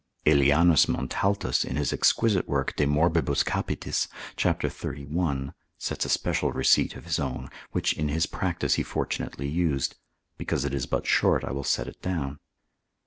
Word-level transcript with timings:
Aelianus 0.25 0.87
Montaltus 0.87 1.63
in 1.63 1.75
his 1.75 1.93
exquisite 1.93 2.47
work 2.49 2.75
de 2.75 2.85
morb. 2.87 3.13
capitis, 3.45 4.07
cap. 4.35 4.61
31. 4.63 5.01
de 5.39 5.43
mel. 5.45 5.55
sets 5.77 6.05
a 6.05 6.09
special 6.09 6.51
receipt 6.51 6.95
of 6.95 7.05
his 7.05 7.19
own, 7.19 7.49
which, 7.71 7.93
in 7.93 8.09
his 8.09 8.25
practice 8.25 8.73
he 8.81 8.81
fortunately 8.81 9.47
used; 9.47 9.97
because 10.39 10.65
it 10.65 10.73
is 10.73 10.87
but 10.87 11.05
short 11.05 11.43
I 11.43 11.51
will 11.51 11.63
set 11.63 11.85
it 11.85 12.01
down. 12.01 12.39